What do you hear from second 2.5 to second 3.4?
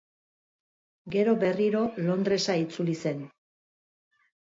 itzuli zen.